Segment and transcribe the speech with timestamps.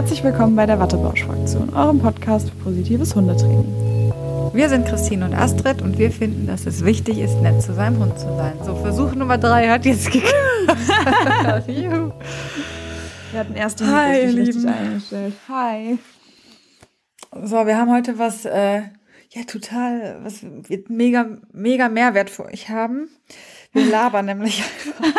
[0.00, 4.10] Herzlich willkommen bei der Wattebausch-Fraktion, eurem Podcast für positives Hundetraining.
[4.54, 7.98] Wir sind Christine und Astrid und wir finden, dass es wichtig ist, nett zu seinem
[7.98, 8.54] Hund zu sein.
[8.64, 11.66] So, Versuch Nummer drei hat jetzt geklappt.
[11.68, 12.14] Wir
[13.34, 14.68] hatten erst die Hi, ihr richtig Lieben.
[14.70, 15.34] eingestellt.
[15.50, 15.98] Hi.
[17.44, 18.78] So, wir haben heute was, äh,
[19.28, 23.10] ja, total, was wird mega, mega Mehrwert für euch haben.
[23.74, 24.64] Wir labern nämlich
[24.98, 25.14] einfach.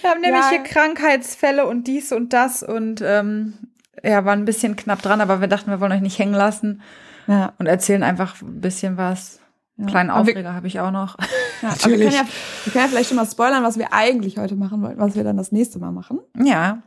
[0.00, 0.50] Wir haben nämlich Ja.
[0.50, 3.54] hier Krankheitsfälle und dies und das und ähm,
[4.02, 6.82] ja, war ein bisschen knapp dran, aber wir dachten, wir wollen euch nicht hängen lassen
[7.26, 9.40] Ja, und erzählen einfach ein bisschen was.
[9.78, 11.18] Einen kleinen Aufreger habe ich auch noch.
[11.62, 12.26] ja, aber wir, können ja,
[12.64, 15.24] wir können ja vielleicht schon mal spoilern, was wir eigentlich heute machen wollten, was wir
[15.24, 16.20] dann das nächste Mal machen.
[16.42, 16.82] Ja,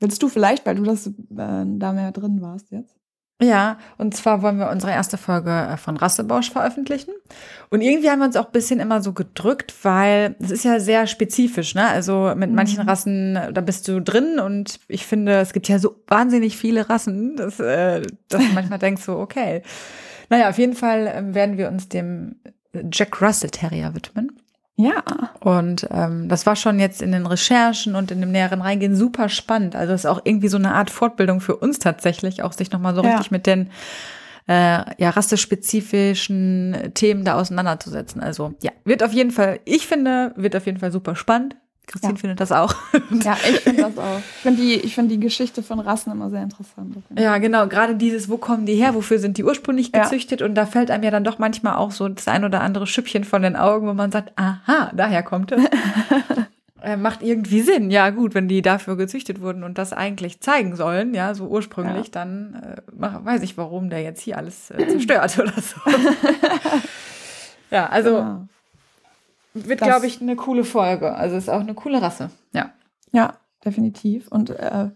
[0.00, 2.98] Willst du vielleicht, weil du das äh, da mehr drin warst jetzt?
[3.42, 7.12] Ja, und zwar wollen wir unsere erste Folge äh, von Rassebausch veröffentlichen.
[7.70, 10.78] Und irgendwie haben wir uns auch ein bisschen immer so gedrückt, weil es ist ja
[10.78, 11.86] sehr spezifisch, ne?
[11.88, 12.88] Also mit manchen Mhm.
[12.88, 17.36] Rassen, da bist du drin und ich finde, es gibt ja so wahnsinnig viele Rassen,
[17.36, 19.62] dass, äh, dass du manchmal denkst so, okay.
[20.28, 22.36] Naja, auf jeden Fall ähm, werden wir uns dem
[22.92, 24.39] Jack Russell Terrier widmen.
[24.82, 25.02] Ja.
[25.40, 29.28] Und ähm, das war schon jetzt in den Recherchen und in dem näheren Reingehen super
[29.28, 29.76] spannend.
[29.76, 32.94] Also es ist auch irgendwie so eine Art Fortbildung für uns tatsächlich, auch sich nochmal
[32.94, 33.10] so Ja.
[33.10, 33.70] richtig mit den
[34.48, 38.20] äh, ja, rassespezifischen Themen da auseinanderzusetzen.
[38.22, 41.56] Also ja, wird auf jeden Fall, ich finde, wird auf jeden Fall super spannend.
[41.90, 42.18] Christine Ja.
[42.18, 42.74] findet das auch.
[43.24, 44.18] Ja, ich finde das auch.
[44.18, 46.96] Ich finde die, ich finde die Geschichte von Rassen immer sehr interessant.
[47.18, 47.66] Ja, genau.
[47.66, 48.94] Gerade dieses, wo kommen die her?
[48.94, 50.04] Wofür sind die ursprünglich Ja.
[50.04, 50.40] gezüchtet?
[50.42, 53.24] Und da fällt einem ja dann doch manchmal auch so das ein oder andere Schüppchen
[53.24, 55.62] von den Augen, wo man sagt, aha, daher kommt es.
[56.82, 57.90] äh, macht irgendwie Sinn.
[57.90, 62.06] Ja, gut, wenn die dafür gezüchtet wurden und das eigentlich zeigen sollen, ja, so ursprünglich,
[62.06, 62.12] Ja.
[62.12, 65.80] dann äh, weiß ich, warum der jetzt hier alles äh, zerstört oder so.
[67.70, 68.46] ja, also ja.
[69.54, 71.14] Wird, glaube ich, eine coole Folge.
[71.14, 72.30] Also ist auch eine coole Rasse.
[72.52, 72.72] Ja.
[73.12, 73.34] Ja,
[73.64, 74.28] definitiv.
[74.28, 74.90] Und äh,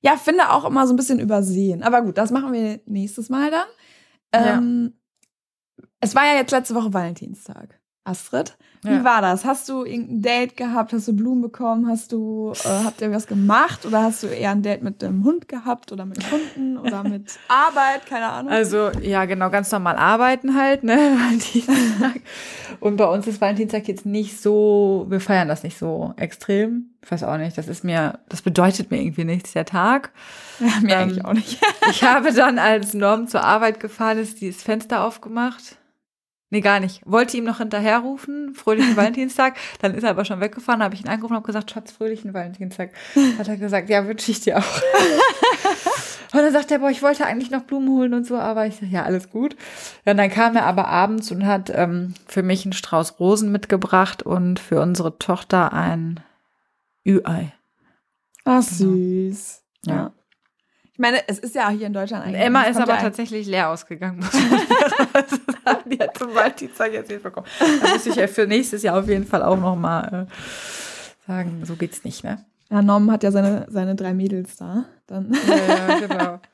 [0.00, 1.82] ja, finde auch immer so ein bisschen übersehen.
[1.82, 3.66] Aber gut, das machen wir nächstes Mal dann.
[4.32, 4.92] Ähm,
[6.00, 7.80] Es war ja jetzt letzte Woche Valentinstag.
[8.06, 9.04] Astrid, wie Ja.
[9.04, 9.44] war das?
[9.44, 10.92] Hast du irgendein Date gehabt?
[10.92, 11.88] Hast du Blumen bekommen?
[11.88, 13.84] Hast du, äh, habt ihr was gemacht?
[13.84, 17.32] Oder hast du eher ein Date mit dem Hund gehabt oder mit Hunden oder mit
[17.48, 18.06] Arbeit?
[18.06, 18.52] Keine Ahnung.
[18.52, 22.20] Also, ja, genau, ganz normal arbeiten halt, ne, Valentinstag.
[22.80, 26.90] Und bei uns ist Valentinstag jetzt nicht so, wir feiern das nicht so extrem.
[27.02, 30.10] Ich weiß auch nicht, das ist mir, das bedeutet mir irgendwie nichts, der Tag.
[30.60, 31.58] ja, mir ähm, eigentlich auch nicht.
[31.90, 35.76] Ich habe dann, als Norm zur Arbeit gefahren ist, dieses Fenster aufgemacht.
[36.50, 37.02] Nee, gar nicht.
[37.04, 39.56] Wollte ihm noch hinterherrufen, fröhlichen Valentinstag.
[39.80, 42.34] Dann ist er aber schon weggefahren, habe ich ihn angerufen und habe gesagt, Schatz, fröhlichen
[42.34, 42.90] Valentinstag.
[43.38, 44.62] Hat er gesagt, ja, wünsche ich dir auch.
[46.32, 48.76] und dann sagt er, boah, ich wollte eigentlich noch Blumen holen und so, aber ich
[48.76, 49.56] sag, ja, alles gut.
[50.04, 54.22] Und dann kam er aber abends und hat ähm, für mich einen Strauß Rosen mitgebracht
[54.22, 56.20] und für unsere Tochter ein
[57.04, 57.52] Ü-Ei.
[58.44, 59.62] Ach, süß.
[59.84, 59.94] Ja.
[59.94, 60.12] Ja.
[60.96, 62.40] Ich meine, es ist ja auch hier in Deutschland eigentlich.
[62.40, 64.20] Emma ist aber ja tatsächlich leer ausgegangen.
[65.84, 67.46] Die hat zum Valentinstag jetzt nicht bekommen.
[67.82, 71.60] Da muss ich ja für nächstes Jahr auf jeden Fall auch noch mal äh, sagen,
[71.66, 72.42] so geht's nicht, ne?
[72.70, 74.86] Ja, Norm hat ja seine, seine drei Mädels da.
[75.06, 75.36] Dann.
[75.46, 76.40] Ja, genau.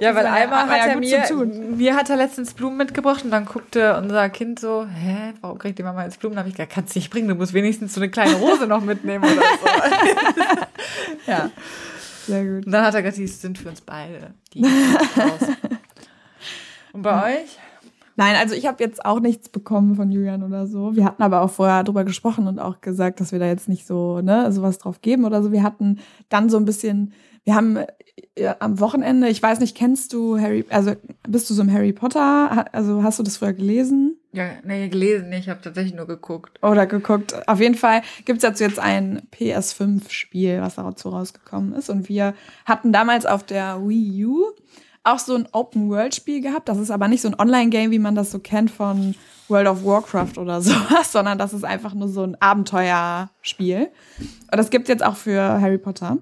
[0.00, 1.76] Ja, weil einmal hat er mir, zu tun.
[1.76, 5.78] mir hat er letztens Blumen mitgebracht und dann guckte unser Kind so, hä, warum kriegt
[5.78, 6.34] die Mama jetzt Blumen?
[6.34, 8.66] Da habe ich gesagt, kannst du nicht bringen, du musst wenigstens so eine kleine Rose
[8.66, 11.30] noch mitnehmen oder so.
[11.30, 11.50] ja.
[12.26, 12.66] Sehr gut.
[12.66, 14.34] Und dann hat er gesagt, die sind für uns beide.
[14.52, 14.64] Die.
[16.92, 17.58] Und bei euch?
[18.16, 20.94] Nein, also ich habe jetzt auch nichts bekommen von Julian oder so.
[20.94, 23.86] Wir hatten aber auch vorher drüber gesprochen und auch gesagt, dass wir da jetzt nicht
[23.86, 25.50] so, ne, sowas drauf geben oder so.
[25.50, 27.78] Wir hatten dann so ein bisschen, wir haben
[28.34, 30.92] äh, am Wochenende, ich weiß nicht, kennst du Harry, also
[31.26, 34.18] bist du so im Harry Potter, also hast du das früher gelesen?
[34.34, 36.62] Ja, nee, gelesen nicht, ich habe tatsächlich nur geguckt.
[36.62, 37.46] Oder geguckt.
[37.46, 41.90] Auf jeden Fall gibt es dazu jetzt ein PS5-Spiel, was dazu rausgekommen ist.
[41.90, 42.34] Und wir
[42.64, 44.52] hatten damals auf der Wii U
[45.04, 46.68] auch so ein Open-World-Spiel gehabt.
[46.68, 49.14] Das ist aber nicht so ein Online-Game, wie man das so kennt von
[49.48, 53.90] World of Warcraft oder sowas, sondern das ist einfach nur so ein Abenteuerspiel.
[54.18, 56.18] Und das gibt es jetzt auch für Harry Potter.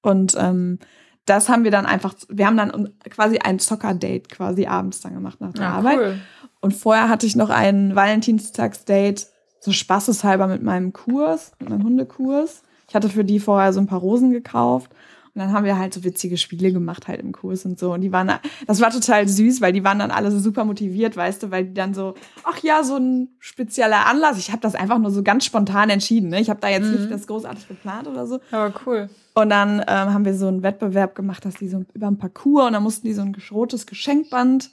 [0.00, 0.80] Und ähm,
[1.26, 5.40] das haben wir dann einfach, wir haben dann quasi ein Soccer-Date quasi abends dann gemacht
[5.40, 5.98] nach der Arbeit.
[5.98, 6.18] cool.
[6.62, 9.26] Und vorher hatte ich noch ein Valentinstagsdate,
[9.60, 12.62] so spaßeshalber mit meinem Kurs, mit meinem Hundekurs.
[12.88, 14.90] Ich hatte für die vorher so ein paar Rosen gekauft.
[15.34, 17.94] Und dann haben wir halt so witzige Spiele gemacht halt im Kurs und so.
[17.94, 18.30] Und die waren,
[18.66, 21.64] das war total süß, weil die waren dann alle so super motiviert, weißt du, weil
[21.64, 22.14] die dann so,
[22.44, 24.38] ach ja, so ein spezieller Anlass.
[24.38, 26.28] Ich habe das einfach nur so ganz spontan entschieden.
[26.28, 26.40] Ne?
[26.40, 28.40] Ich habe da jetzt nicht das großartig geplant oder so.
[28.52, 29.08] Aber cool.
[29.34, 32.66] Und dann ähm, haben wir so einen Wettbewerb gemacht, dass die so über ein Parcours
[32.66, 34.70] und dann mussten die so ein rotes Geschenkband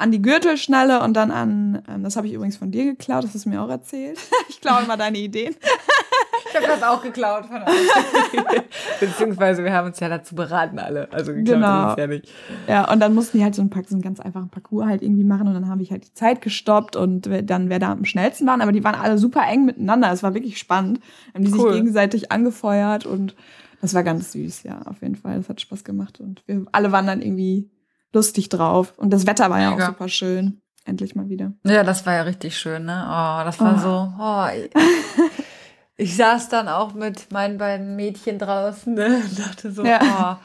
[0.00, 3.34] an die Gürtelschnalle und dann an, ähm, das habe ich übrigens von dir geklaut, das
[3.34, 4.18] hast du mir auch erzählt.
[4.48, 5.54] ich klaue immer deine Ideen.
[6.48, 8.62] Ich habe das auch geklaut von euch.
[9.00, 11.08] Beziehungsweise wir haben uns ja dazu beraten alle.
[11.12, 11.86] Also geklaut Genau.
[11.86, 12.28] ist es ja nicht.
[12.66, 15.24] Ja, und dann mussten die halt so einen, so einen ganz einfachen Parcours halt irgendwie
[15.24, 18.46] machen und dann habe ich halt die Zeit gestoppt und dann wer da am schnellsten
[18.46, 20.10] waren, aber die waren alle super eng miteinander.
[20.12, 21.00] Es war wirklich spannend.
[21.34, 21.72] Haben die Cool.
[21.72, 23.36] sich gegenseitig angefeuert und
[23.80, 25.36] das war ganz süß, ja, auf jeden Fall.
[25.38, 27.68] Das hat Spaß gemacht und wir alle waren dann irgendwie
[28.12, 29.84] lustig drauf und das Wetter war ja Mega.
[29.84, 30.60] auch super schön.
[30.84, 31.52] Endlich mal wieder.
[31.64, 33.04] Ja, das war ja richtig schön, ne?
[33.06, 33.78] Oh, das war Oh.
[33.78, 34.12] so.
[34.18, 34.80] Oh,
[35.96, 39.22] ich, saß dann auch mit meinen beiden Mädchen draußen ne?
[39.24, 40.38] und dachte so, Ja.
[40.40, 40.44] oh,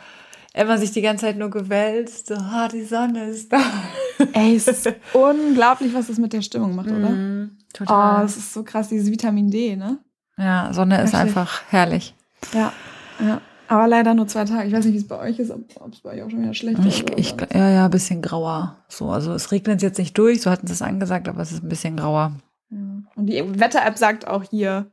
[0.54, 2.28] Emma sich die ganze Zeit nur gewälzt.
[2.28, 3.60] So, oh, die Sonne ist da.
[4.34, 7.10] Ey, es ist unglaublich, was das mit der Stimmung macht, oder?
[7.10, 8.26] Oh, total.
[8.26, 10.00] es ist so krass, dieses Vitamin D, ne?
[10.38, 11.22] ja, Sonne ist Wirklich.
[11.22, 12.14] einfach herrlich.
[12.54, 12.72] Ja,
[13.20, 13.42] ja.
[13.68, 14.68] Aber leider nur zwei Tage.
[14.68, 16.54] Ich weiß nicht, wie es bei euch ist, ob es bei euch auch schon wieder
[16.54, 16.86] schlecht ist.
[16.86, 18.78] Ich, oder ich, ja, ja, ein bisschen grauer.
[18.88, 21.64] So, also es regnet jetzt nicht durch, so hatten sie es angesagt, aber es ist
[21.64, 22.34] ein bisschen grauer.
[22.70, 22.78] Ja.
[23.16, 24.92] Und die Wetter-App sagt auch hier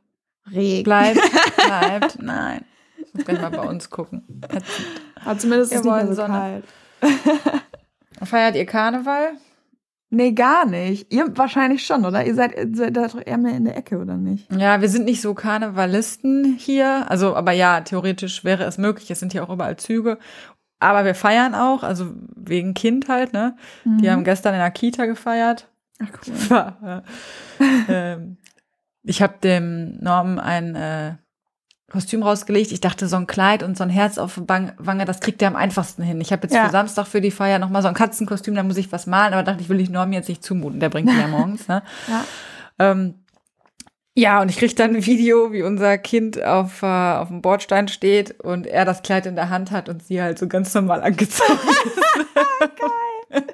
[0.51, 0.83] Regen.
[0.83, 1.19] Bleibt,
[1.55, 2.65] bleibt, nein.
[3.05, 4.41] Ich muss gleich mal bei uns gucken.
[5.23, 6.33] Aber zumindest ist es nicht mehr wollen so Sonne.
[6.33, 6.65] kalt.
[8.23, 9.33] Feiert ihr Karneval?
[10.15, 11.11] Nee, gar nicht.
[11.11, 12.23] Ihr wahrscheinlich schon, oder?
[12.23, 14.45] Ihr seid, seid da doch eher mehr in der Ecke, oder nicht?
[14.53, 17.09] Ja, wir sind nicht so Karnevalisten hier.
[17.09, 19.09] Also, aber ja, theoretisch wäre es möglich.
[19.09, 20.19] Es sind hier auch überall Züge.
[20.79, 23.55] Aber wir feiern auch, also wegen Kind halt, ne?
[23.85, 25.67] Die haben gestern in der Kita gefeiert.
[25.99, 26.73] Ach cool.
[27.87, 28.37] Äh, ähm,
[29.01, 31.15] ich habe dem Norm ein äh,
[31.93, 32.71] Kostüm rausgelegt.
[32.73, 35.47] Ich dachte, so ein Kleid und so ein Herz auf der Wange, das kriegt er
[35.47, 36.19] am einfachsten hin.
[36.19, 36.65] Ich habe jetzt Ja.
[36.65, 39.43] für Samstag für die Feier nochmal so ein Katzenkostüm, da muss ich was malen, aber
[39.43, 40.79] dachte ich, will ich Norm jetzt nicht zumuten.
[40.81, 41.83] Der bringt die ja morgens, ne?
[42.07, 42.25] Ja.
[42.79, 43.13] Ähm,
[44.15, 47.87] ja, und ich krieg dann ein Video, wie unser Kind auf, äh, auf dem Bordstein
[47.87, 51.01] steht und er das Kleid in der Hand hat und sie halt so ganz normal
[51.01, 51.59] angezogen
[53.29, 53.43] ist.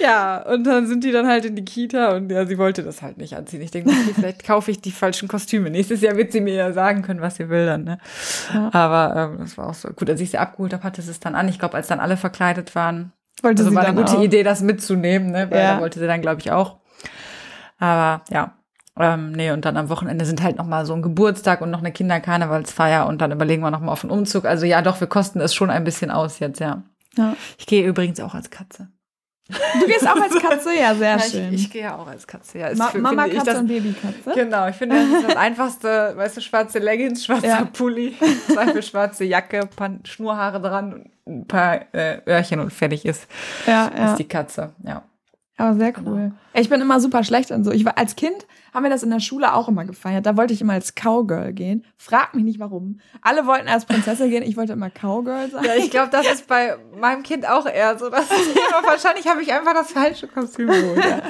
[0.00, 3.02] Ja, und dann sind die dann halt in die Kita und ja, sie wollte das
[3.02, 3.60] halt nicht anziehen.
[3.62, 5.70] Ich denke, okay, vielleicht kaufe ich die falschen Kostüme.
[5.70, 7.84] Nächstes Jahr wird sie mir ja sagen können, was sie will dann.
[7.84, 7.98] Ne?
[8.52, 8.70] Ja.
[8.72, 9.88] Aber ähm, das war auch so.
[9.90, 11.48] Gut, als ich sie abgeholt habe, hatte sie es dann an.
[11.48, 13.12] Ich glaube, als dann alle verkleidet waren,
[13.42, 14.22] Wollte also sie war dann eine gute auch.
[14.22, 15.50] Idee, das mitzunehmen, ne?
[15.50, 15.74] Weil Ja.
[15.74, 16.76] da wollte sie dann, glaube ich, auch.
[17.78, 18.54] Aber ja.
[18.96, 21.80] Ähm, nee, und dann am Wochenende sind halt noch mal so ein Geburtstag und noch
[21.80, 24.44] eine Kinderkarnevalsfeier und dann überlegen wir noch mal auf einen Umzug.
[24.44, 26.84] Also ja, doch, wir kosten es schon ein bisschen aus jetzt, ja.
[27.16, 27.34] Ja.
[27.58, 28.88] Ich gehe übrigens auch als Katze.
[29.48, 30.74] Du gehst auch als Katze?
[30.74, 31.52] Ja, sehr Ja, schön.
[31.52, 32.74] Ich, ich gehe ja auch als Katze, ja.
[32.74, 34.32] Ma für- Mama Katze das, und Babykatze?
[34.34, 37.64] Genau, ich finde, das ist das einfachste, weißt du, schwarze Leggings, schwarzer Ja.
[37.70, 38.16] Pulli,
[38.52, 43.26] zwei schwarze Jacke, paar Schnurhaare dran ein paar äh, Öhrchen und fertig ist,
[43.66, 44.10] Ja, ja.
[44.12, 45.02] ist die Katze, ja.
[45.56, 46.10] Aber sehr Genau.
[46.10, 46.32] cool.
[46.52, 47.70] Ich bin immer super schlecht und so.
[47.70, 48.34] Ich war als Kind
[48.72, 50.26] haben wir das in der Schule auch immer gefeiert.
[50.26, 51.84] Da wollte ich immer als Cowgirl gehen.
[51.96, 52.98] Frag mich nicht warum.
[53.22, 54.42] Alle wollten als Prinzessin gehen.
[54.42, 55.62] Ich wollte immer Cowgirl sein.
[55.64, 58.82] Ja, ich glaube, das ist bei meinem Kind auch eher so das Thema.
[58.84, 61.04] Wahrscheinlich habe ich einfach das falsche Kostüm geholt.
[61.04, 61.22] Ja.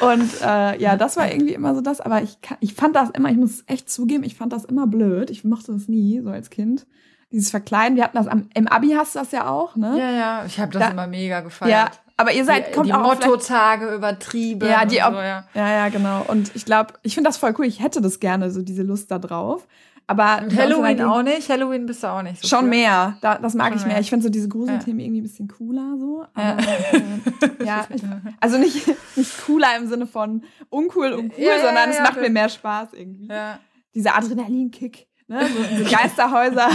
[0.00, 2.00] Und äh, ja, das war irgendwie immer so das.
[2.00, 5.30] Aber ich, ich fand das immer, ich muss echt zugeben, ich fand das immer blöd.
[5.30, 6.86] Ich mochte das nie, so als Kind.
[7.32, 7.96] Dieses Verkleiden.
[7.96, 9.96] Wir hatten das am, im Abi hast du das ja auch, ne?
[9.98, 11.70] ja, ja, ich habe das Da- immer mega gefeiert.
[11.70, 14.68] Ja, aber ihr seid, die, kommt die auch Mottotage übertrieben.
[14.68, 15.44] Ja, die so, ja.
[15.54, 16.24] Ja, ja, genau.
[16.28, 17.66] Und ich glaube, ich finde das voll cool.
[17.66, 19.66] Ich hätte das gerne, so diese Lust da drauf.
[20.06, 21.48] Aber Und Halloween auch nicht.
[21.48, 22.42] Halloween bist du auch nicht.
[22.42, 22.70] So Schon für.
[22.70, 23.16] mehr.
[23.20, 23.92] Da, das mag Schon ich mehr.
[23.94, 24.00] mehr.
[24.00, 26.24] Ich finde so diese Gruselthemen irgendwie ein bisschen cooler so.
[26.36, 26.52] Ja.
[26.52, 28.02] Aber, äh, ja, ich,
[28.40, 32.02] also nicht, nicht cooler im Sinne von uncool und cool, Ja, ja, sondern es ja,
[32.02, 32.22] macht ja.
[32.22, 33.28] mir mehr Spaß irgendwie.
[33.28, 33.60] Ja.
[33.94, 35.06] Dieser Adrenalinkick.
[35.28, 35.46] Ne?
[35.46, 36.70] So, so Geisterhäuser.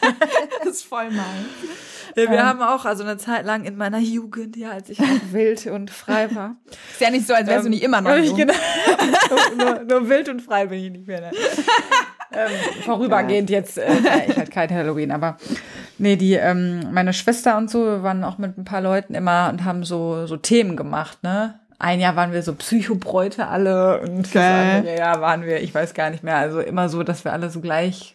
[0.64, 1.46] das ist voll meins.
[2.16, 2.44] Ja, wir Ähm.
[2.44, 4.98] haben auch, also eine Zeit lang in meiner Jugend, ja, als ich
[5.32, 6.56] wild und frei war.
[6.92, 8.36] Ist ja nicht so, als wärst du Ähm, nicht immer noch jung.
[8.36, 8.52] genau,
[9.56, 11.20] nur, nur, nur wild und frei bin ich nicht mehr.
[11.22, 11.30] Ne?
[12.34, 12.50] ähm,
[12.84, 13.86] vorübergehend jetzt, äh,
[14.28, 15.36] ich halt kein Halloween, aber
[15.98, 19.48] nee, die, ähm, meine Schwester und so, wir waren auch mit ein paar Leuten immer
[19.50, 21.58] und haben so, so Themen gemacht, ne?
[21.78, 24.76] Ein Jahr waren wir so Psychobräute alle und das Geil.
[24.78, 27.50] andere Jahr waren wir, ich weiß gar nicht mehr, also immer so, dass wir alle
[27.50, 28.14] so gleich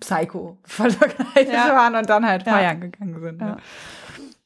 [0.00, 1.74] Psycho verkleidet Ja.
[1.74, 3.38] waren und dann halt feiern gegangen sind.
[3.40, 3.56] Ne?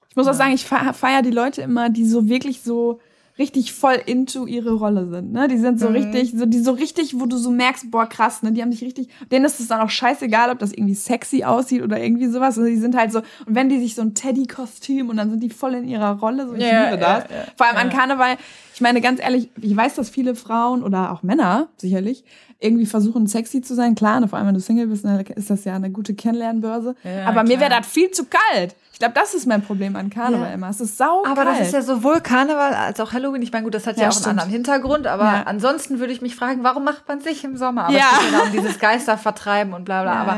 [0.09, 3.01] Ich muss auch sagen, ich fe- feier die Leute immer, die so wirklich so
[3.39, 5.49] richtig voll into ihre Rolle sind, ne?
[5.49, 5.95] Die sind so Mhm.
[5.95, 8.53] richtig, so, die so richtig, wo du so merkst, boah, krass, ne?
[8.53, 11.83] Die haben dich richtig, denen ist es dann auch scheißegal, ob das irgendwie sexy aussieht
[11.83, 12.59] oder irgendwie sowas.
[12.59, 15.41] Also die sind halt so, und wenn die sich so ein Teddy-Kostüm und dann sind
[15.43, 17.25] die voll in ihrer Rolle, so ich Ja, liebe das.
[17.31, 17.91] ja, ja, Vor allem an.
[17.91, 18.37] Karneval,
[18.75, 22.25] ich meine, ganz ehrlich, ich weiß, dass viele Frauen oder auch Männer sicherlich
[22.61, 23.95] irgendwie versuchen, sexy zu sein.
[23.95, 26.95] Klar, und vor allem, wenn du Single bist, dann ist das ja eine gute Kennenlernbörse.
[27.03, 27.71] Ja, Aber mir klar.
[27.71, 28.77] wäre das viel zu kalt.
[28.93, 30.55] Ich glaube, das ist mein Problem an Karneval Ja.
[30.55, 30.69] immer.
[30.69, 31.61] Es ist sau Aber kalt.
[31.61, 33.43] das ist ja sowohl Karneval als auch Halloween.
[33.43, 34.31] Ich meine, gut, das hat ja, Ja, auch einen stimmt.
[34.31, 35.43] anderen Hintergrund, aber Ja.
[35.45, 37.85] ansonsten würde ich mich fragen, warum macht man sich im Sommer?
[37.87, 38.11] Aber Ja.
[38.19, 40.13] es geht ja um dieses Geister vertreiben und bla bla.
[40.15, 40.37] Ja, aber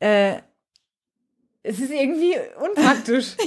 [0.00, 0.06] ja.
[0.08, 0.40] äh,
[1.62, 3.36] es ist irgendwie unpraktisch.
[3.38, 3.44] ne?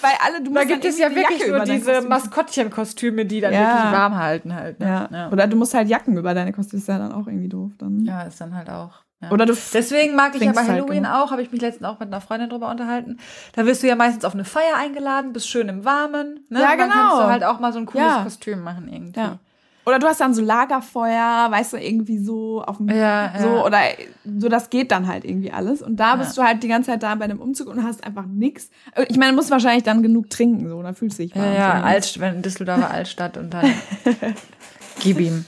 [0.00, 3.26] Weil alle, du Da musst gibt dann es ja wirklich Jacke nur diese Kostüm- Maskottchenkostüme,
[3.26, 3.60] die dann Ja.
[3.74, 4.80] wirklich warm halten halt.
[4.80, 5.08] Ne?
[5.12, 5.28] Ja.
[5.30, 8.00] Oder du musst halt Jacken über deine Kostüme, ist ja dann auch irgendwie doof dann.
[8.06, 9.02] Ja, ist dann halt auch.
[9.22, 9.30] Ja.
[9.32, 11.14] Oder du Deswegen mag ich trinkst aber halt Halloween genug.
[11.16, 13.18] auch, habe ich mich letztens auch mit einer Freundin drüber unterhalten.
[13.54, 16.40] Da wirst du ja meistens auf eine Feier eingeladen, bist schön im Warmen.
[16.48, 16.60] Ne?
[16.60, 17.00] Ja, Und Dann genau.
[17.02, 18.22] kannst du halt auch mal so ein cooles Ja.
[18.24, 19.20] Kostüm machen irgendwie.
[19.20, 19.38] Ja.
[19.86, 23.64] Oder du hast dann so Lagerfeuer, weißt du, irgendwie so auf dem Ja, so ja.
[23.64, 23.78] oder
[24.38, 26.16] so das geht dann halt irgendwie alles und da Ja.
[26.16, 28.70] bist du halt die ganze Zeit da bei einem Umzug und hast einfach nix.
[29.08, 31.52] Ich meine, du musst wahrscheinlich dann genug trinken so, dann fühlst du dich Ja, warm
[31.54, 31.84] ja, zumindest.
[31.94, 33.72] Altst wenn Düsseldorfer Altstadt und dann
[35.00, 35.44] gib ihm.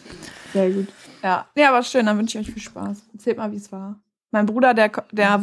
[0.53, 0.89] Sehr gut.
[1.23, 1.47] Ja.
[1.55, 3.03] Ja, aber schön, dann wünsche ich euch viel Spaß.
[3.13, 4.01] Erzählt mal, wie es war.
[4.31, 5.41] Mein Bruder, der der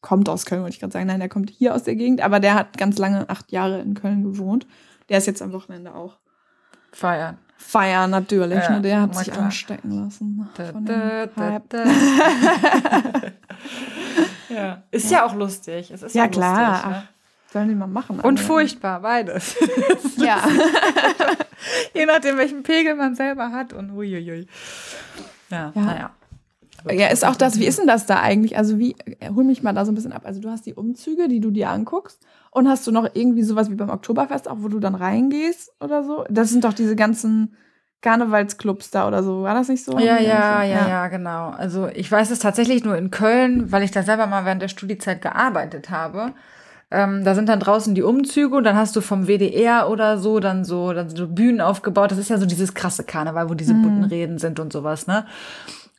[0.00, 1.06] kommt aus Köln, wollte ich gerade sagen.
[1.06, 3.94] Nein, der kommt hier aus der Gegend, aber der hat ganz lange, acht Jahre in
[3.94, 4.66] Köln gewohnt.
[5.08, 6.18] Der ist jetzt am Wochenende auch
[6.92, 7.38] Feiern.
[7.56, 8.62] feiern natürlich.
[8.62, 8.82] Ja, ne?
[8.82, 9.46] Der hat sich klar.
[9.46, 10.48] anstecken lassen.
[10.56, 11.84] Da, da, da,
[14.48, 14.82] ja.
[14.90, 15.90] Ist ja auch lustig.
[15.90, 16.72] Es ist Ja, ja, klar.
[16.72, 17.08] Lustig, ne?
[17.54, 18.18] Sollen die mal machen.
[18.18, 18.46] Und alle.
[18.46, 19.56] furchtbar, beides.
[20.16, 20.42] Ja.
[21.94, 24.46] Je nachdem, welchen Pegel man selber hat und huiuiui.
[25.50, 25.80] Ja, Ja.
[25.80, 26.10] naja.
[26.90, 28.58] Ja, ist auch das, wie ist denn das da eigentlich?
[28.58, 28.94] Also wie,
[29.34, 30.22] hol mich mal da so ein bisschen ab.
[30.24, 32.20] Also du hast die Umzüge, die du dir anguckst
[32.50, 36.02] und hast du noch irgendwie sowas wie beim Oktoberfest, auch wo du dann reingehst oder
[36.02, 36.24] so?
[36.28, 37.56] Das sind doch diese ganzen
[38.02, 39.98] Karnevalsclubs da oder so, war das nicht so?
[39.98, 41.50] Ja, ja, ja, ja, genau.
[41.50, 44.68] Also ich weiß es tatsächlich nur in Köln, weil ich da selber mal während der
[44.68, 46.32] Studiezeit gearbeitet habe.
[46.94, 50.38] Ähm, da sind dann draußen die Umzüge und dann hast du vom WDR oder so
[50.38, 52.10] dann so, dann so Bühnen aufgebaut.
[52.12, 55.26] Das ist ja so dieses krasse Karneval, wo diese bunten Reden sind und sowas, ne?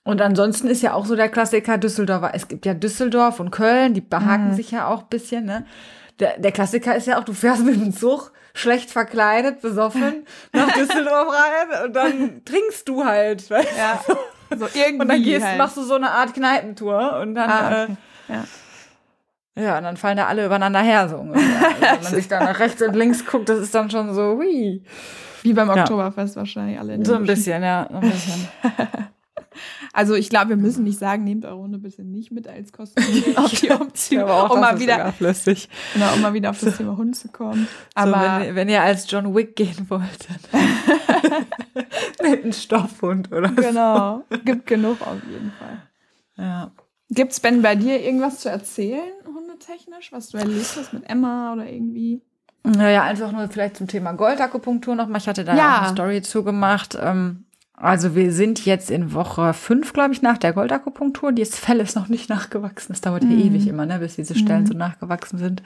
[0.04, 2.32] Und ansonsten ist ja auch so der Klassiker Düsseldorfer.
[2.34, 5.66] Es gibt ja Düsseldorf und Köln, die behaken sich ja auch ein bisschen, ne?
[6.20, 10.72] Der, der Klassiker ist ja auch, du fährst mit dem Zug, schlecht verkleidet, besoffen, nach
[10.72, 13.68] Düsseldorf rein und dann trinkst du halt, weißt?
[13.78, 14.00] Ja.
[14.58, 15.58] So irgendwie Und dann gehst, halt.
[15.58, 17.98] machst du so eine Art Kneipentour und dann, Ah, okay.
[18.30, 18.36] Ja.
[18.36, 18.44] äh, ja,
[19.56, 21.46] und dann fallen da alle übereinander her, so ungefähr.
[21.66, 24.38] Also, wenn man sich da nach rechts und links guckt, das ist dann schon so,
[24.38, 24.84] hui.
[25.44, 25.82] Wie beim Ja.
[25.84, 27.04] Oktoberfest wahrscheinlich alle.
[27.06, 28.48] So ein bisschen, ja, ein bisschen.
[29.94, 33.06] Also ich glaube, wir müssen nicht sagen, nehmt eure Hunde bitte nicht mit als Kostüm
[33.38, 33.72] auf die
[34.20, 35.70] Aber auch um mal wieder, flüssig.
[35.94, 37.68] genau, um mal wieder auf das Thema Hund zu kommen.
[37.94, 40.40] Aber so, wenn, wenn ihr als John Wick gehen wolltet.
[42.22, 43.56] mit einem Stoffhund oder so.
[43.56, 45.82] genau, gibt genug auf jeden Fall.
[46.38, 46.72] Ja.
[47.10, 49.12] Gibt's Ben bei dir irgendwas zu erzählen,
[49.56, 52.22] hundetechnisch, was du erlebt hast mit Emma oder irgendwie?
[52.64, 55.22] Naja, einfach nur vielleicht zum Thema Goldakupunktur nochmal.
[55.22, 55.80] Ich hatte da Ja.
[55.82, 56.98] eine Story zugemacht.
[57.00, 57.46] Ähm,
[57.78, 61.32] also wir sind jetzt in Woche fünf, glaube ich, nach der Goldakupunktur.
[61.32, 62.94] Das Fell ist noch nicht nachgewachsen.
[62.94, 65.62] Das dauert ja ewig immer, ne, bis diese Stellen so nachgewachsen sind.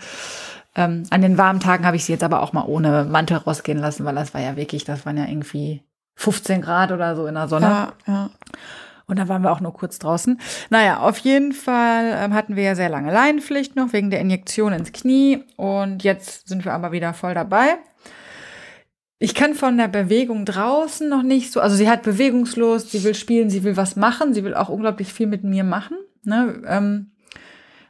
[0.75, 3.79] Ähm, an den warmen Tagen habe ich sie jetzt aber auch mal ohne Mantel rausgehen
[3.79, 5.83] lassen, weil das war ja wirklich, das waren ja irgendwie
[6.15, 7.65] 15 Grad oder so in der Sonne.
[7.65, 8.29] Ja, ja.
[9.09, 10.39] Und da waren wir auch nur kurz draußen.
[10.69, 14.71] Naja, auf jeden Fall ähm, hatten wir ja sehr lange Leinenpflicht noch wegen der Injektion
[14.71, 15.43] ins Knie.
[15.57, 17.77] Und jetzt sind wir aber wieder voll dabei.
[19.17, 23.15] Ich kann von der Bewegung draußen noch nicht so, also sie hat Bewegungslust, sie will
[23.15, 25.97] spielen, sie will was machen, sie will auch unglaublich viel mit mir machen.
[26.23, 26.61] Ne?
[26.65, 27.11] Ähm,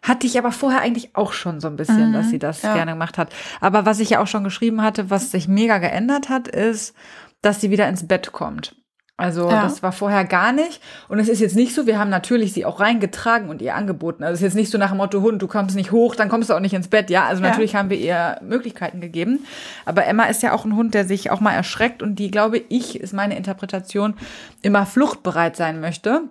[0.02, 2.74] hatte ich aber vorher eigentlich auch schon so ein bisschen, Mhm, dass sie das ja.
[2.74, 3.34] gerne gemacht hat.
[3.60, 6.96] Aber was ich ja auch schon geschrieben hatte, was sich mega geändert hat, ist,
[7.42, 8.76] dass sie wieder ins Bett kommt.
[9.20, 9.64] Also Ja.
[9.64, 10.82] das war vorher gar nicht.
[11.10, 14.24] Und es ist jetzt nicht so, wir haben natürlich sie auch reingetragen und ihr angeboten.
[14.24, 16.30] Also es ist jetzt nicht so nach dem Motto, Hund, du kommst nicht hoch, dann
[16.30, 17.10] kommst du auch nicht ins Bett.
[17.10, 17.50] Ja, also Ja.
[17.50, 19.46] natürlich haben wir ihr Möglichkeiten gegeben.
[19.86, 22.60] Aber Emma ist ja auch ein Hund, der sich auch mal erschreckt und die, glaube
[22.70, 24.14] ich, ist meine Interpretation,
[24.62, 26.22] immer fluchtbereit sein möchte.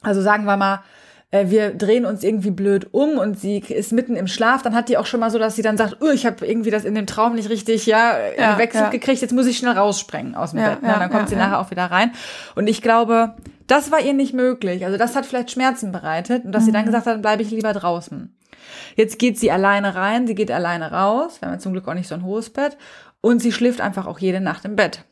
[0.00, 0.80] Also sagen wir mal,
[1.32, 4.88] äh, wir drehen uns irgendwie blöd um und sie ist mitten im Schlaf, dann hat
[4.88, 6.94] die auch schon mal so, dass sie dann sagt, oh, ich habe irgendwie das in
[6.94, 8.90] dem Traum nicht richtig ja, Ja, gewechselt ja.
[8.90, 10.78] gekriegt, jetzt muss ich schnell raussprengen aus dem Ja, Bett.
[10.84, 12.12] Ja, Und dann kommt sie nachher auch wieder rein.
[12.54, 13.34] Und ich glaube,
[13.66, 14.84] das war ihr nicht möglich.
[14.84, 16.74] Also das hat vielleicht Schmerzen bereitet und dass sie Mhm.
[16.74, 18.36] dann gesagt hat, dann bleibe ich lieber draußen.
[18.96, 21.40] Jetzt geht sie alleine rein, sie geht alleine raus.
[21.40, 22.76] Wir haben zum Glück auch nicht so ein hohes Bett.
[23.22, 25.04] Und sie schläft einfach auch jede Nacht im Bett.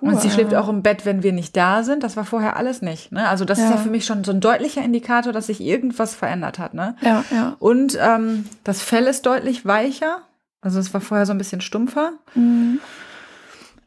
[0.00, 0.08] Cool.
[0.10, 2.02] Und sie schläft auch im Bett, wenn wir nicht da sind.
[2.02, 3.12] Das war vorher alles nicht.
[3.12, 3.28] Ne?
[3.28, 3.70] Also das ist Ja.
[3.72, 6.74] ja für mich schon so ein deutlicher Indikator, dass sich irgendwas verändert hat.
[6.74, 6.96] Ne?
[7.02, 7.56] Ja, ja.
[7.60, 10.22] Und ähm, das Fell ist deutlich weicher.
[10.60, 12.12] Also es war vorher so ein bisschen stumpfer.
[12.34, 12.80] Mhm.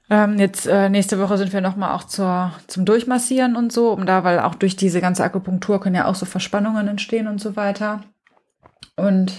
[0.10, 3.92] Ähm, jetzt äh, nächste Woche sind wir noch mal auch zur, zum Durchmassieren und so,
[3.92, 7.40] um da, weil auch durch diese ganze Akupunktur können ja auch so Verspannungen entstehen und
[7.40, 8.02] so weiter.
[8.96, 9.34] Und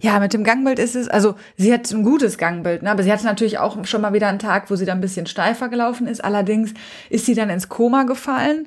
[0.00, 2.90] ja, mit dem Gangbild ist es, also sie hat ein gutes Gangbild, ne?
[2.90, 5.26] aber sie hatte natürlich auch schon mal wieder einen Tag, wo sie dann ein bisschen
[5.26, 6.24] steifer gelaufen ist.
[6.24, 6.72] Allerdings
[7.10, 8.66] ist sie dann ins Koma gefallen.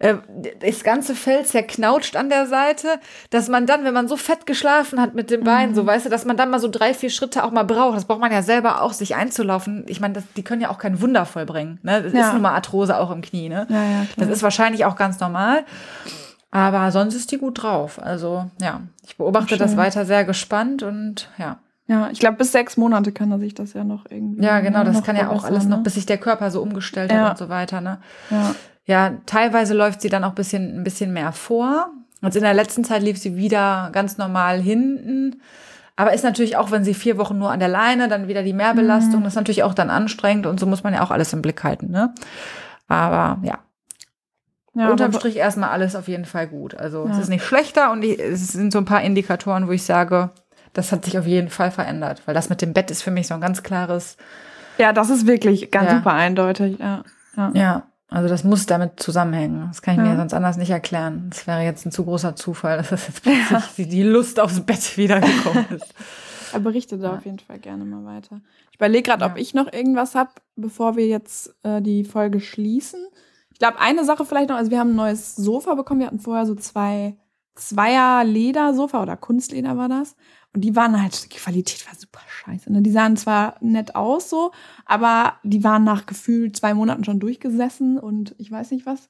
[0.00, 0.14] Äh,
[0.60, 2.88] Das ganze Fell zerknautscht an der Seite,
[3.30, 6.10] dass man dann, wenn man so fett geschlafen hat mit dem Bein, so weißt du,
[6.10, 7.96] dass man dann mal so drei, vier Schritte auch mal braucht.
[7.96, 9.84] Das braucht man ja selber auch, sich einzulaufen.
[9.86, 11.78] Ich meine, das, die können ja auch kein Wunder vollbringen.
[11.84, 12.02] Ne?
[12.02, 12.26] Das Ja.
[12.26, 13.48] ist nun mal Arthrose auch im Knie.
[13.48, 13.66] Ne?
[13.70, 14.06] Ja, ja.
[14.16, 15.64] Das ist wahrscheinlich auch ganz normal.
[16.52, 18.00] Aber sonst ist die gut drauf.
[18.00, 19.78] Also ja, ich beobachte das Schön.
[19.78, 21.58] weiter sehr gespannt und ja.
[21.88, 24.44] Ja, ich glaube, bis sechs Monate kann er sich das ja noch irgendwie.
[24.44, 25.82] Ja, genau, das kann ja auch alles noch, ne?
[25.82, 27.22] bis sich der Körper so umgestellt Ja.
[27.24, 27.98] hat und so weiter, ne?
[28.30, 28.54] Ja.
[28.84, 31.90] Ja, teilweise läuft sie dann auch bisschen, ein bisschen mehr vor.
[32.20, 35.40] Und in der letzten Zeit lief sie wieder ganz normal hinten.
[35.96, 38.52] Aber ist natürlich auch, wenn sie vier Wochen nur an der Leine, dann wieder die
[38.54, 39.24] Mehrbelastung, Mhm.
[39.24, 41.62] das ist natürlich auch dann anstrengend und so muss man ja auch alles im Blick
[41.64, 42.14] halten, ne?
[42.88, 43.58] Aber ja,
[44.74, 46.74] ja unterm Strich erstmal alles auf jeden Fall gut.
[46.74, 47.22] Also es Ja.
[47.22, 50.30] ist nicht schlechter und ich, es sind so ein paar Indikatoren, wo ich sage,
[50.72, 52.22] das hat sich auf jeden Fall verändert.
[52.26, 54.16] Weil das mit dem Bett ist für mich so ein ganz klares,
[54.78, 55.96] ja, das ist wirklich ganz Ja.
[55.98, 56.78] super eindeutig.
[56.78, 57.02] Ja.
[57.54, 57.82] Ja.
[58.08, 59.66] also das muss damit zusammenhängen.
[59.68, 60.10] Das kann ich Ja.
[60.10, 61.26] mir sonst anders nicht erklären.
[61.30, 64.96] Das wäre jetzt ein zu großer Zufall, dass das jetzt plötzlich die- Lust aufs Bett
[64.96, 65.94] wiedergekommen ist.
[66.54, 68.42] Er berichtet da auf jeden Fall gerne mal weiter.
[68.70, 73.00] Ich überlege gerade, ob ich noch irgendwas habe, bevor wir jetzt äh, die Folge schließen.
[73.52, 76.00] Ich glaube, eine Sache vielleicht noch, also wir haben ein neues Sofa bekommen.
[76.00, 77.16] Wir hatten vorher so zwei
[77.54, 80.16] Zweier-Leder-Sofa oder Kunstleder war das.
[80.54, 82.70] Und die waren halt, die Qualität war super scheiße.
[82.72, 82.82] Ne?
[82.82, 84.52] Die sahen zwar nett aus so,
[84.84, 89.08] aber die waren nach gefühlt zwei Monaten schon durchgesessen und ich weiß nicht was.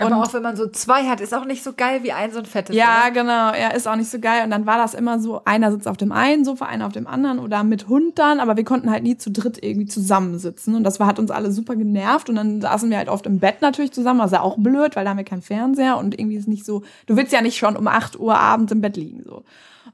[0.00, 2.30] Aber Und- auch wenn man so zwei hat, ist auch nicht so geil wie ein
[2.30, 2.74] so ein fettes.
[2.76, 3.10] Ja, oder?
[3.10, 3.52] genau.
[3.54, 4.44] Ja, ist auch nicht so geil.
[4.44, 7.06] Und dann war das immer so, einer sitzt auf dem einen Sofa, einer auf dem
[7.06, 10.74] anderen oder mit Hund dann, aber wir konnten halt nie zu dritt irgendwie zusammensitzen.
[10.76, 12.28] Und das war, hat uns alle super genervt.
[12.28, 15.04] Und dann saßen wir halt oft im Bett natürlich zusammen, was ja auch blöd, weil
[15.04, 17.76] da haben wir keinen Fernseher und irgendwie ist nicht so, du willst ja nicht schon
[17.76, 19.42] um 8 Uhr abends im Bett liegen, so.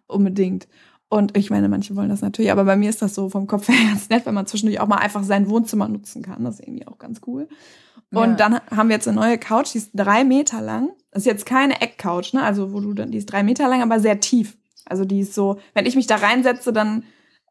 [0.07, 0.69] Unbedingt.
[1.09, 3.69] Und ich meine, manche wollen das natürlich, aber bei mir ist das so vom Kopf
[3.69, 6.45] her ganz nett, wenn man zwischendurch auch mal einfach sein Wohnzimmer nutzen kann.
[6.45, 7.49] Das ist irgendwie auch ganz cool.
[8.15, 8.49] Und Ja.
[8.49, 10.91] dann haben wir jetzt eine neue Couch, die ist drei Meter lang.
[11.11, 12.43] Das ist jetzt keine Eckcouch, ne?
[12.43, 14.57] Also wo du dann, die ist drei Meter lang, aber sehr tief.
[14.85, 17.05] Also die ist so, wenn ich mich da reinsetze, dann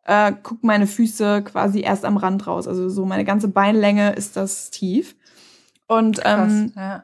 [0.05, 2.67] äh, gucken meine Füße quasi erst am Rand raus.
[2.67, 5.15] Also so meine ganze Beinlänge ist das tief.
[5.87, 6.51] Und Krass.
[6.51, 7.03] ähm, ja.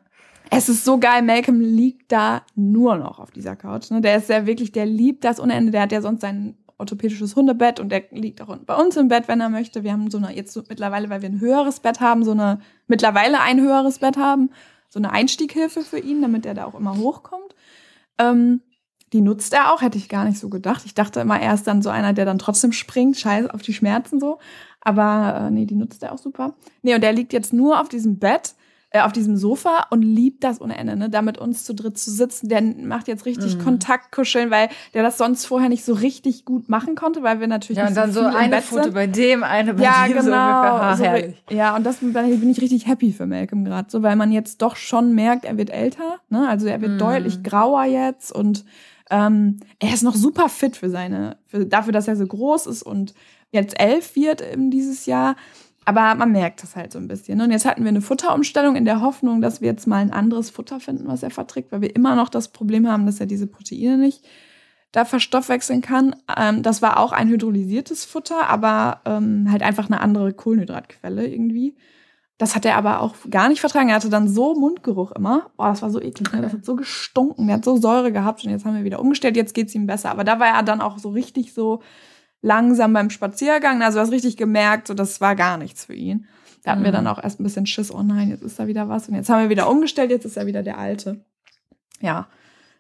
[0.52, 3.90] es ist so geil, Malcolm liegt da nur noch auf dieser Couch.
[3.92, 4.02] Ne?
[4.02, 5.72] Der ist ja wirklich, der liebt das ohne Ende.
[5.72, 9.28] Der hat ja sonst sein orthopädisches Hundebett und der liegt auch bei uns im Bett,
[9.28, 9.84] wenn er möchte.
[9.84, 12.62] Wir haben so eine, jetzt so mittlerweile, weil wir ein höheres Bett haben, so eine,
[12.88, 14.50] mittlerweile ein höheres Bett haben,
[14.90, 17.54] so eine Einstieghilfe für ihn, damit er da auch immer hochkommt.
[18.18, 18.62] Ähm,
[19.12, 20.84] die nutzt er auch, hätte ich gar nicht so gedacht.
[20.86, 23.74] Ich dachte immer, er ist dann so einer, der dann trotzdem springt, scheiß auf die
[23.74, 24.40] Schmerzen so.
[24.82, 26.54] Aber äh, nee, die nutzt er auch super.
[26.82, 28.56] Nee, und der liegt jetzt nur auf diesem Bett,
[28.92, 31.10] äh, auf diesem Sofa und liebt das ohne Ende, ne?
[31.10, 32.50] da mit uns zu dritt zu sitzen.
[32.50, 33.62] Der macht jetzt richtig Mhm.
[33.64, 37.78] Kontaktkuscheln, weil der das sonst vorher nicht so richtig gut machen konnte, weil wir natürlich
[37.78, 40.14] ja, nicht und dann so eine Foto bei dem, eine bei Ja, dem.
[40.14, 40.62] So ungefähr.
[40.62, 40.96] genau.
[40.96, 41.44] So, herrlich.
[41.52, 44.32] ja, und das bin ich, bin ich richtig happy für Malcolm gerade, so weil man
[44.32, 46.48] jetzt doch schon merkt, er wird älter, ne?
[46.50, 46.98] Also er wird Mm.
[46.98, 48.66] deutlich grauer jetzt und
[49.12, 52.84] ähm, er ist noch super fit für seine, für, dafür, dass er so groß ist
[52.84, 53.14] und
[53.52, 55.36] jetzt elf wird in dieses Jahr.
[55.90, 57.40] Aber man merkt das halt so ein bisschen.
[57.40, 57.46] ne?
[57.46, 60.52] Und jetzt hatten wir eine Futterumstellung in der Hoffnung, dass wir jetzt mal ein anderes
[60.52, 63.48] Futter finden, was er verträgt, weil wir immer noch das Problem haben, dass er diese
[63.48, 64.24] Proteine nicht
[64.92, 66.16] da verstoffwechseln kann.
[66.38, 71.76] Ähm, das war auch ein hydrolysiertes Futter, aber ähm, halt einfach eine andere Kohlenhydratquelle irgendwie.
[72.38, 73.90] Das hat er aber auch gar nicht vertragen.
[73.90, 75.50] Er hatte dann so Mundgeruch immer.
[75.58, 76.32] Boah, das war so eklig.
[76.32, 76.44] Ne?
[76.44, 77.48] Das hat so gestunken.
[77.48, 78.46] Der hat so Säure gehabt.
[78.46, 79.36] Und jetzt haben wir wieder umgestellt.
[79.36, 80.12] Jetzt geht's ihm besser.
[80.12, 81.82] Aber da war er dann auch so richtig so
[82.42, 83.82] langsam beim Spaziergang.
[83.82, 86.26] Also du hast richtig gemerkt, so das war gar nichts für ihn.
[86.64, 86.96] Da hatten wir Mhm.
[86.96, 87.94] dann auch erst ein bisschen Schiss.
[87.94, 89.08] Oh nein, jetzt ist da wieder was.
[89.10, 90.12] Und jetzt haben wir wieder umgestellt.
[90.12, 91.24] Jetzt ist er wieder der Alte.
[92.02, 92.28] Ja,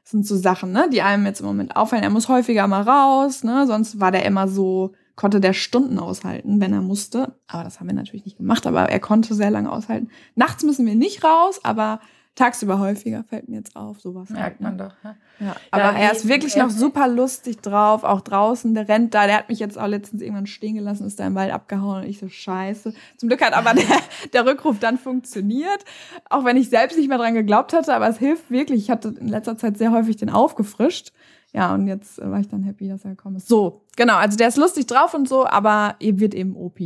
[0.04, 2.04] das sind so Sachen, ne, die einem jetzt im Moment auffallen.
[2.04, 6.62] Er muss häufiger mal raus, ne, sonst war der immer so, konnte der Stunden aushalten,
[6.62, 7.36] wenn er musste.
[7.48, 10.10] Aber das haben wir natürlich nicht gemacht, aber er konnte sehr lange aushalten.
[10.36, 12.00] Nachts müssen wir nicht raus, aber
[12.40, 14.30] tagsüber häufiger fällt mir jetzt auf, sowas.
[14.30, 14.88] Merkt halt, man ne?
[14.90, 14.94] doch.
[15.04, 15.16] Ja.
[15.48, 18.74] Ja, aber wie- er ist wirklich er- noch super lustig drauf, auch draußen.
[18.74, 21.36] Der rennt da, der hat mich jetzt auch letztens irgendwann stehen gelassen, ist da im
[21.36, 22.94] Wald abgehauen und ich so scheiße.
[23.18, 23.86] Zum Glück hat aber der,
[24.34, 25.86] der Rückruf dann funktioniert,
[26.30, 28.82] auch wenn ich selbst nicht mehr dran geglaubt hatte, aber es hilft wirklich.
[28.82, 31.12] Ich hatte in letzter Zeit sehr häufig den aufgefrischt.
[31.54, 33.48] Ja, und jetzt äh, war ich dann happy, dass er gekommen ist.
[33.48, 36.80] So, genau, also der ist lustig drauf und so, aber er wird eben OP.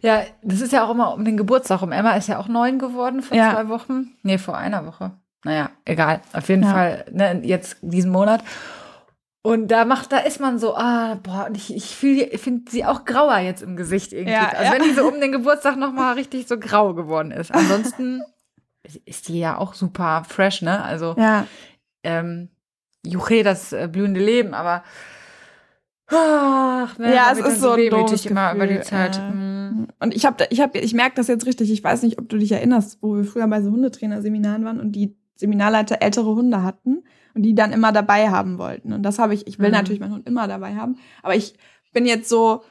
[0.00, 1.92] Ja, das ist ja auch immer um den Geburtstag rum.
[1.92, 3.52] Emma ist ja auch neun geworden vor Ja.
[3.52, 4.12] zwei Wochen.
[4.22, 5.12] Nee, vor einer Woche.
[5.44, 6.20] Naja, egal.
[6.32, 6.70] Auf jeden Ja.
[6.70, 8.42] Fall, ne, jetzt diesen Monat.
[9.42, 13.38] Und da macht, da ist man so, ah, boah, ich, ich finde sie auch grauer
[13.38, 14.32] jetzt im Gesicht irgendwie.
[14.34, 14.72] Ja, also ja.
[14.72, 17.50] wenn die so um den Geburtstag nochmal richtig so grau geworden ist.
[17.50, 18.22] Ansonsten
[19.06, 20.82] ist die ja auch super fresh, ne?
[20.82, 21.46] Also, Ja,
[22.02, 22.48] ähm,
[23.06, 24.82] Juche, das äh, blühende Leben, aber
[26.10, 29.18] ach, Ja, es ist so doofes immer über die Zeit.
[29.18, 29.30] äh.
[29.30, 29.88] Mm.
[30.00, 31.70] Und ich habe, ich habe, ich merke das jetzt richtig.
[31.70, 34.92] Ich weiß nicht, ob du dich erinnerst, wo wir früher bei so Hundetrainerseminaren waren und
[34.92, 37.02] die Seminarleiter ältere Hunde hatten
[37.34, 38.92] und die dann immer dabei haben wollten.
[38.92, 39.46] Und das habe ich.
[39.46, 39.74] Ich will Mhm.
[39.74, 41.54] natürlich meinen Hund immer dabei haben, aber ich
[41.92, 42.62] bin jetzt so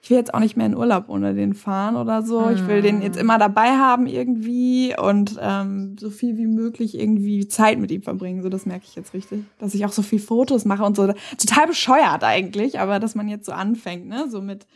[0.00, 2.48] ich will jetzt auch nicht mehr in Urlaub ohne den fahren oder so.
[2.50, 3.20] Ich will den jetzt Mm.
[3.20, 8.42] immer dabei haben irgendwie und ähm, so viel wie möglich irgendwie Zeit mit ihm verbringen.
[8.42, 9.44] So, das merke ich jetzt richtig.
[9.58, 11.12] Dass ich auch so viel Fotos mache und so.
[11.36, 14.26] Total bescheuert eigentlich, aber dass man jetzt so anfängt, ne?
[14.30, 14.66] So mit,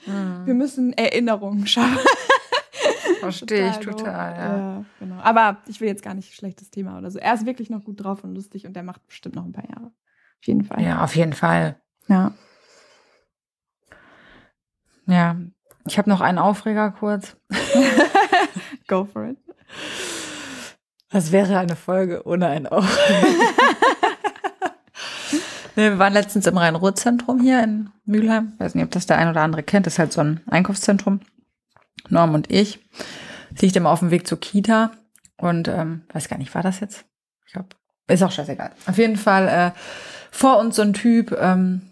[0.44, 1.98] wir müssen Erinnerungen schaffen.
[3.20, 3.96] Verstehe ich doof.
[3.96, 4.56] total, ja.
[4.56, 4.84] ja.
[4.98, 5.16] Genau.
[5.22, 7.18] Aber ich will jetzt gar nicht schlechtes Thema oder so.
[7.20, 9.68] Er ist wirklich noch gut drauf und lustig und der macht bestimmt noch ein paar
[9.68, 9.86] Jahre.
[9.86, 10.82] Auf jeden Fall.
[10.82, 11.76] Ja, auf jeden Fall.
[12.08, 12.32] Ja.
[15.06, 15.36] Ja.
[15.86, 17.36] Ich habe noch einen Aufreger kurz.
[18.86, 19.38] Go for it.
[21.10, 23.36] Was wäre eine Folge ohne einen Aufreger?
[25.76, 28.54] nee, wir waren letztens im Rhein-Ruhr-Zentrum hier in Mülheim.
[28.58, 29.86] Weiß nicht, ob das der ein oder andere kennt.
[29.86, 31.20] Das ist halt so ein Einkaufszentrum.
[32.08, 32.80] Norm und ich.
[33.54, 34.92] Es liegt immer auf dem Weg zur Kita.
[35.36, 37.04] Und ähm, weiß gar nicht, war das jetzt?
[37.46, 37.70] Ich glaube,
[38.06, 38.70] ist auch scheißegal.
[38.86, 39.70] Auf jeden Fall äh,
[40.30, 41.82] vor uns so ein Typ ähm,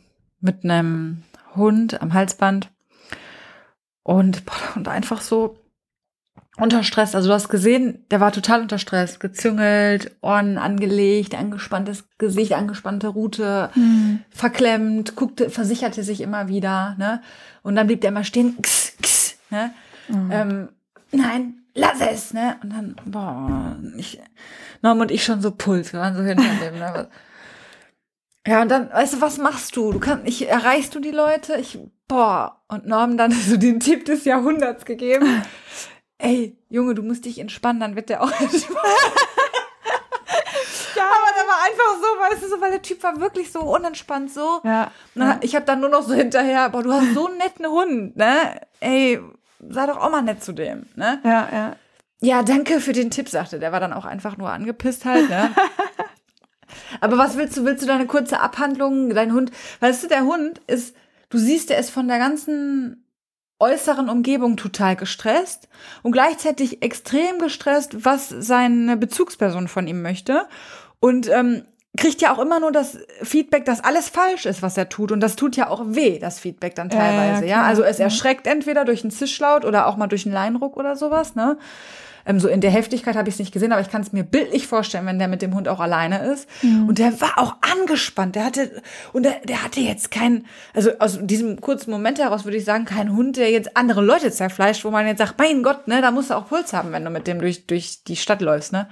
[0.40, 1.24] mit einem
[1.56, 2.70] Hund am Halsband.
[4.02, 4.42] Und,
[4.76, 5.58] und einfach so
[6.56, 7.14] unter Stress.
[7.14, 9.18] Also du hast gesehen, der war total unter Stress.
[9.18, 13.70] Gezüngelt, Ohren angelegt, angespanntes Gesicht, angespannte Rute,
[14.30, 16.96] verklemmt, guckte, versicherte sich immer wieder.
[16.98, 17.22] Ne?
[17.62, 18.56] Und dann blieb der immer stehen.
[18.58, 19.72] X, x, ne?
[20.30, 20.68] Ähm,
[21.12, 22.34] nein, lass es.
[22.34, 22.56] Ne?
[22.62, 24.20] Und dann, boah, ich,
[24.82, 25.92] Norm und ich schon so Puls.
[25.92, 26.78] Wir waren so hinter dem.
[26.78, 27.08] Ne?
[28.46, 29.92] Ja, und dann, weißt du, was machst du?
[29.92, 31.56] Du kannst, ich, erreichst du die Leute?
[31.56, 32.62] Ich, boah.
[32.68, 35.42] Und Norm dann so den Tipp des Jahrhunderts gegeben.
[36.18, 38.78] Ey, Junge, du musst dich entspannen, dann wird der auch entspannen.
[40.96, 44.30] Aber der war einfach so, weißt du, so, weil der Typ war wirklich so unentspannt,
[44.32, 44.60] so.
[44.64, 44.90] Ja.
[45.14, 47.66] Und dann, ich habe dann nur noch so hinterher, boah, du hast so einen netten
[47.66, 48.60] Hund, ne?
[48.80, 49.18] Ey,
[49.66, 51.20] sei doch auch mal nett zu dem, ne?
[51.24, 51.76] Ja, ja.
[52.22, 53.72] Ja, danke für den Tipp, sagte der.
[53.72, 55.50] war dann auch einfach nur angepisst halt, ne?
[57.00, 57.64] Aber was willst du?
[57.64, 59.50] Willst du deine kurze Abhandlung, dein Hund?
[59.80, 60.94] Weißt du, der Hund ist,
[61.28, 63.04] du siehst, der ist von der ganzen
[63.58, 65.68] äußeren Umgebung total gestresst
[66.02, 70.46] und gleichzeitig extrem gestresst, was seine Bezugsperson von ihm möchte.
[70.98, 71.64] Und ähm,
[71.96, 75.12] kriegt ja auch immer nur das Feedback, dass alles falsch ist, was er tut.
[75.12, 77.46] Und das tut ja auch weh, das Feedback dann Ja, ja, teilweise.
[77.46, 77.66] Ja, klar.
[77.66, 78.04] also es Ja.
[78.04, 81.58] erschreckt entweder durch einen Zischlaut oder auch mal durch einen Leinruck oder sowas, ne?
[82.26, 84.24] Ähm, so in der Heftigkeit habe ich es nicht gesehen, aber ich kann es mir
[84.24, 86.48] bildlich vorstellen, wenn der mit dem Hund auch alleine ist.
[86.88, 88.36] Und der war auch angespannt.
[88.36, 92.56] Der hatte, und der, der hatte jetzt keinen, also aus diesem kurzen Moment heraus würde
[92.56, 95.88] ich sagen, kein Hund, der jetzt andere Leute zerfleischt, wo man jetzt sagt, mein Gott,
[95.88, 98.40] ne, da musst du auch Puls haben, wenn du mit dem durch, durch die Stadt
[98.40, 98.88] läufst, ne.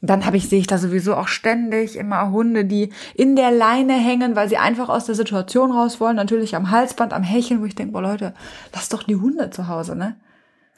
[0.00, 3.50] Und dann habe ich, sehe ich da sowieso auch ständig immer Hunde, die in der
[3.50, 7.60] Leine hängen, weil sie einfach aus der Situation raus wollen, natürlich am Halsband, am Hecheln,
[7.60, 8.34] wo ich denke, boah Leute,
[8.74, 10.16] lass doch die Hunde zu Hause, ne.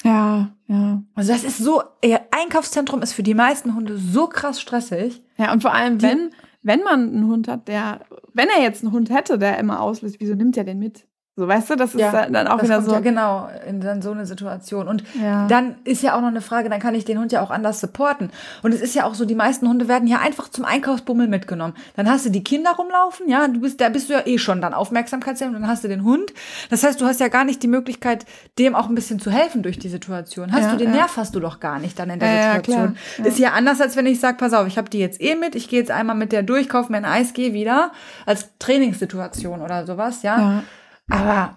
[0.04, 1.02] Ja, ja.
[1.14, 5.22] Also das ist so, ihr Einkaufszentrum ist für die meisten Hunde so krass stressig.
[5.38, 6.30] Ja, und vor allem, Die- wenn,
[6.62, 8.00] wenn man einen Hund hat, der,
[8.34, 11.05] wenn er jetzt einen Hund hätte, der immer auslöst, wieso nimmt er den mit?
[11.38, 12.92] So, weißt du, das ist dann dann auch wieder so.
[12.92, 14.88] Ja, genau, in dann so eine Situation.
[14.88, 15.46] Und Ja.
[15.48, 17.78] dann ist ja auch noch eine Frage, dann kann ich den Hund ja auch anders
[17.78, 18.30] supporten.
[18.62, 21.74] Und es ist ja auch so, die meisten Hunde werden ja einfach zum Einkaufsbummel mitgenommen.
[21.94, 24.62] Dann hast du die Kinder rumlaufen, ja, du bist, da bist du ja eh schon
[24.62, 26.32] dann Aufmerksamkeitshemd und dann hast du den Hund.
[26.70, 28.24] Das heißt, du hast ja gar nicht die Möglichkeit,
[28.58, 30.52] dem auch ein bisschen zu helfen durch die Situation.
[30.52, 30.92] Hast Ja, du den.
[30.92, 32.96] Nerv hast du doch gar nicht dann in der Situation.
[33.22, 35.54] Ist ja anders, als wenn ich sage, pass auf, ich habe die jetzt eh mit,
[35.54, 37.92] ich gehe jetzt einmal mit der durch, kauf mir ein Eis, gehe wieder.
[38.24, 40.62] Als Trainingssituation oder sowas, ja.
[41.10, 41.56] Aber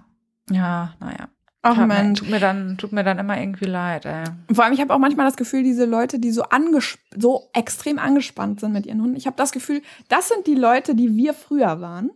[0.51, 1.27] ja, naja.
[1.61, 2.19] Ach Mensch.
[2.19, 4.23] Tut mir, dann, tut mir dann immer irgendwie leid, ey.
[4.53, 6.43] Vor allem, ich habe auch manchmal das Gefühl, diese Leute, die so,
[7.17, 10.95] so extrem angespannt sind mit ihren Hunden, ich habe das Gefühl, das sind die Leute,
[10.95, 12.11] die wir früher waren,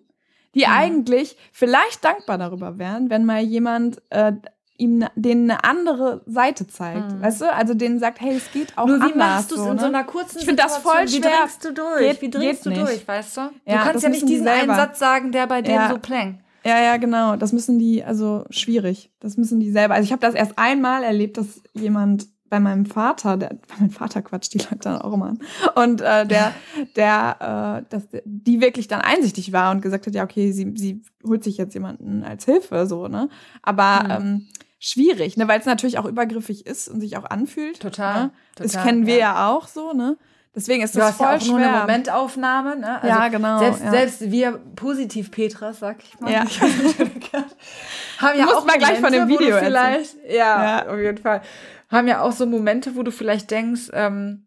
[0.56, 4.32] die eigentlich vielleicht dankbar darüber wären, wenn mal jemand äh,
[4.78, 7.12] ihm ne- denen eine andere Seite zeigt.
[7.12, 7.22] Mhm.
[7.22, 7.52] Weißt du?
[7.54, 9.16] Also denen sagt, hey, es geht auch Nur wie anders.
[9.18, 9.82] machst du es so, in ne?
[9.82, 12.00] so einer kurzen Ich find das voll Wie dringst du durch?
[12.00, 12.82] Geht- wie dringst du nicht.
[12.82, 13.42] durch, weißt du?
[13.66, 14.74] Ja, du kannst ja nicht diesen einen.
[14.74, 15.90] Satz sagen, der bei denen Ja.
[15.90, 16.40] so plängt.
[16.66, 17.36] Ja, ja, genau.
[17.36, 19.12] Das müssen die, also schwierig.
[19.20, 19.96] Das müssen die selber.
[19.96, 23.90] Also ich habe das erst einmal erlebt, dass jemand bei meinem Vater, der, bei meinem
[23.90, 25.40] Vater quatscht die Leute dann auch immer an.
[25.76, 26.54] Und äh, der,
[26.96, 31.02] der, äh, dass die wirklich dann einsichtig war und gesagt hat, ja, okay, sie, sie
[31.26, 33.30] holt sich jetzt jemanden als Hilfe, so, ne?
[33.62, 34.12] Aber Mhm.
[34.12, 34.48] ähm,
[34.80, 35.48] schwierig, ne?
[35.48, 37.80] Weil es natürlich auch übergriffig ist und sich auch anfühlt.
[37.80, 38.32] Total, Ne?
[38.56, 39.34] Das total, kennen wir ja.
[39.34, 39.50] ja.
[39.50, 40.18] auch so, ne?
[40.56, 41.52] Deswegen ist das hast voll ja auch schwer.
[41.52, 42.96] nur eine Momentaufnahme, ne?
[43.02, 43.90] Also Ja, genau, Selbst, ja.
[43.92, 46.32] selbst wir Positiv-Petras, sag ich mal.
[46.32, 46.44] Ja.
[46.48, 50.90] Ich haben ja auch mal gleich von dem Video vielleicht, ja, Ja.
[50.90, 51.42] auf jeden Fall,
[51.90, 54.46] haben ja auch so Momente, wo du vielleicht denkst, ähm,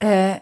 [0.00, 0.40] äh,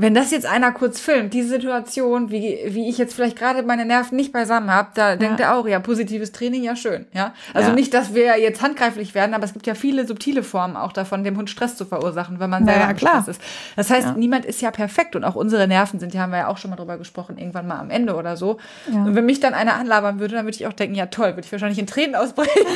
[0.00, 3.84] wenn das jetzt einer kurz filmt, diese Situation, wie, wie ich jetzt vielleicht gerade meine
[3.84, 5.16] Nerven nicht beisammen habe, da ja.
[5.16, 7.06] denkt er auch, ja, positives Training, ja schön.
[7.12, 7.34] Ja?
[7.54, 7.74] Also ja.
[7.74, 11.24] nicht, dass wir jetzt handgreiflich werden, aber es gibt ja viele subtile Formen auch davon,
[11.24, 13.22] dem Hund Stress zu verursachen, wenn man selber ja, klar.
[13.22, 13.42] Stress ist.
[13.76, 16.46] Das heißt, niemand ist ja perfekt und auch unsere Nerven sind, die haben wir ja
[16.48, 18.58] auch schon mal drüber gesprochen, irgendwann mal am Ende oder so.
[18.86, 21.42] Und wenn mich dann einer anlabern würde, dann würde ich auch denken, ja toll, würde
[21.42, 22.50] ich wahrscheinlich in Tränen ausbrechen.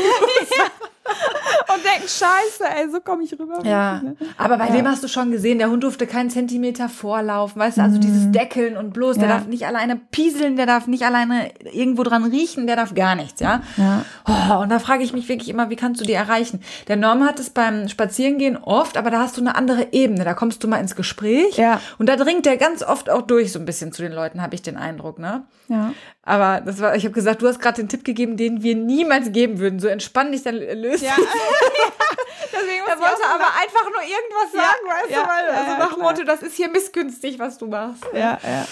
[1.73, 3.61] und denken, scheiße, ey, so komme ich rüber.
[3.65, 4.03] Ja,
[4.37, 4.77] aber bei ja.
[4.77, 8.01] dem hast du schon gesehen, der Hund durfte keinen Zentimeter vorlaufen, weißt du, also mhm.
[8.01, 12.25] dieses Deckeln und bloß, der darf nicht alleine pieseln, der darf nicht alleine irgendwo dran
[12.25, 13.63] riechen, der darf gar nichts, ja.
[13.77, 14.05] ja.
[14.27, 16.61] Oh, und da frage ich mich wirklich immer, wie kannst du die erreichen?
[16.89, 20.35] Der Norm hat es beim Spazierengehen oft, aber da hast du eine andere Ebene, da
[20.35, 21.81] kommst du mal ins Gespräch ja.
[21.99, 24.55] und da dringt der ganz oft auch durch so ein bisschen zu den Leuten, habe
[24.55, 25.45] ich den Eindruck, ne?
[25.69, 25.93] Ja.
[26.25, 29.31] Aber das war, ich habe gesagt, du hast gerade den Tipp gegeben, den wir niemals
[29.33, 29.79] geben würden.
[29.79, 31.17] So entspann dich, dann löst ja.
[32.53, 36.03] Deswegen er wollte aber einfach nur irgendwas sagen, weißt ja, du, weil, also nach dem
[36.03, 38.05] Motto, das ist hier missgünstig, was du machst.
[38.13, 38.67] Ja, ja.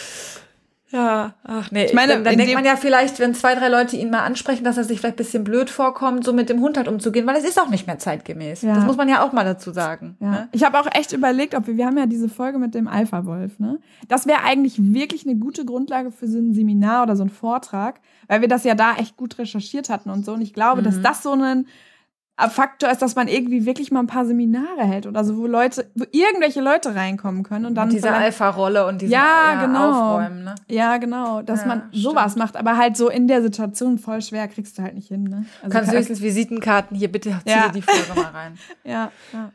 [0.92, 1.87] Ja, ach nee.
[1.87, 4.62] Ich meine, dann, dann denkt man ja vielleicht, wenn zwei, drei Leute ihn mal ansprechen,
[4.62, 7.37] dass er sich vielleicht ein bisschen blöd vorkommt, so mit dem Hund halt umzugehen, weil
[7.37, 8.61] es ist auch nicht mehr zeitgemäß.
[8.61, 8.74] Ja.
[8.74, 10.16] Das muss man ja auch mal dazu sagen.
[10.20, 10.31] Ja.
[10.31, 10.48] Ne?
[10.52, 13.59] Ich habe auch echt überlegt, ob wir, wir haben ja diese Folge mit dem Alpha-Wolf,
[13.59, 13.78] ne?
[14.09, 18.00] Das wäre eigentlich wirklich eine gute Grundlage für so ein Seminar oder so ein Vortrag,
[18.28, 20.35] weil wir das ja da echt gut recherchiert hatten und so.
[20.35, 20.85] Und ich glaube, mhm.
[20.85, 21.66] dass das so ein
[22.50, 25.90] Faktor ist, dass man irgendwie wirklich mal ein paar Seminare hält oder so, wo Leute,
[25.94, 30.14] wo irgendwelche Leute reinkommen können und dann diese Alpha-Rolle und diese ja, ja, genau.
[30.14, 30.55] Aufräumen, ne?
[30.68, 32.44] Ja, genau, dass ja, man sowas stimmt.
[32.44, 35.44] macht, aber halt so in der Situation voll schwer kriegst du halt nicht hin, ne?
[35.62, 37.68] Also Kannst du höchstens Visitenkarten hier bitte zieh ja.
[37.68, 38.59] die Folge mal rein.
[38.85, 39.52] ja, ja.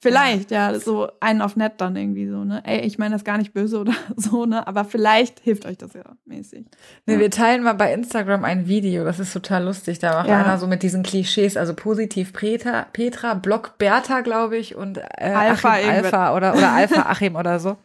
[0.00, 0.70] Vielleicht, ja.
[0.70, 2.62] ja, so einen auf nett dann irgendwie so, ne?
[2.64, 4.66] Ey, ich meine das gar nicht böse oder so, ne?
[4.66, 6.66] Aber vielleicht hilft euch das ja mäßig.
[7.06, 7.18] Nee, ja.
[7.18, 9.98] wir teilen mal bei Instagram ein Video, das ist total lustig.
[9.98, 10.40] Da macht ja.
[10.40, 15.32] einer so mit diesen Klischees, also positiv Petra, Petra, Block Bertha, glaube ich, und äh,
[15.34, 17.76] Alpha, Achim Alpha oder, oder Alpha Achim oder so.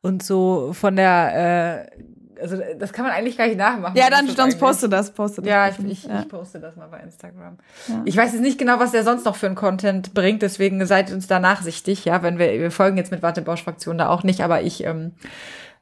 [0.00, 2.02] Und so von der äh,
[2.40, 3.96] also das kann man eigentlich gar nicht nachmachen.
[3.96, 5.50] Ja, dann, dann poste das, poste das.
[5.50, 6.20] Ja, ich, ich, ja.
[6.20, 7.58] ich poste das mal bei Instagram.
[7.88, 8.02] Ja.
[8.04, 11.12] Ich weiß jetzt nicht genau, was der sonst noch für ein Content bringt, deswegen seid
[11.12, 14.42] uns da nachsichtig, ja, wenn wir, wir folgen jetzt mit Warte Fraktion da auch nicht,
[14.42, 15.12] aber ich, ähm,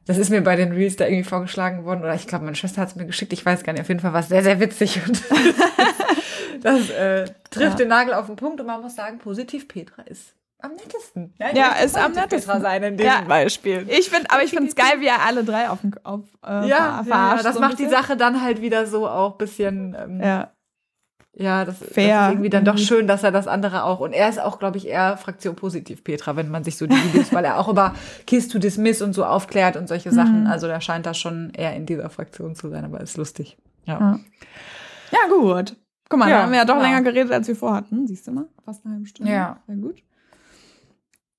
[0.05, 2.81] das ist mir bei den Reels da irgendwie vorgeschlagen worden, oder ich glaube, meine Schwester
[2.81, 4.59] hat es mir geschickt, ich weiß gar nicht, auf jeden Fall war es sehr, sehr
[4.59, 5.21] witzig und
[6.63, 7.75] das äh, trifft ja.
[7.75, 11.33] den Nagel auf den Punkt und man muss sagen, positiv Petra ist am nettesten.
[11.39, 13.21] Ja, ja ist am nettesten sein in diesem ja.
[13.21, 13.85] Beispiel.
[13.89, 17.03] Ich finde, aber ich finde es geil, wie er alle drei auf, auf äh, ja,
[17.03, 17.37] verarscht.
[17.37, 19.95] Ja, das so macht die Sache dann halt wieder so auch ein bisschen.
[19.99, 20.51] Ähm, ja.
[21.39, 22.17] Ja, das, Fair.
[22.17, 23.99] das ist irgendwie dann doch schön, dass er das andere auch.
[23.99, 26.95] Und er ist auch, glaube ich, eher Fraktion positiv, Petra, wenn man sich so die
[26.95, 27.93] Videos, weil er auch über
[28.25, 30.41] Kiss to Dismiss und so aufklärt und solche Sachen.
[30.41, 30.47] Mhm.
[30.47, 33.55] Also da scheint er schon eher in dieser Fraktion zu sein, aber ist lustig.
[33.85, 33.99] Ja.
[33.99, 34.19] Ja,
[35.11, 35.75] ja gut.
[36.09, 38.07] Guck mal, ja, da haben wir ja doch länger geredet, als wir vorhatten.
[38.07, 38.45] Siehst du mal?
[38.65, 39.31] Fast eine halbe Stunde.
[39.31, 39.59] Ja.
[39.67, 40.01] Sehr gut.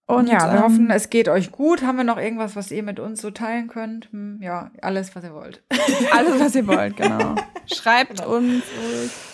[0.09, 1.83] Und ja, wir ähm, hoffen, es geht euch gut.
[1.83, 4.11] Haben wir noch irgendwas, was ihr mit uns so teilen könnt?
[4.11, 5.63] Hm, ja, alles, was ihr wollt.
[6.13, 7.35] alles, was ihr wollt, genau.
[7.67, 8.37] Schreibt genau.
[8.37, 8.65] uns.